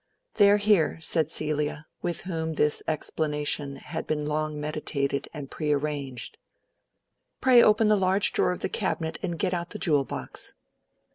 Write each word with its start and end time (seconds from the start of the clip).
"They 0.33 0.49
are 0.49 0.57
here," 0.57 0.97
said 0.99 1.29
Celia, 1.29 1.85
with 2.01 2.21
whom 2.21 2.55
this 2.55 2.81
explanation 2.87 3.75
had 3.75 4.07
been 4.07 4.25
long 4.25 4.59
meditated 4.59 5.29
and 5.31 5.51
prearranged. 5.51 6.39
"Pray 7.39 7.61
open 7.61 7.87
the 7.87 7.95
large 7.95 8.33
drawer 8.33 8.51
of 8.51 8.61
the 8.61 8.67
cabinet 8.67 9.19
and 9.21 9.37
get 9.37 9.53
out 9.53 9.69
the 9.69 9.77
jewel 9.77 10.03
box." 10.05 10.55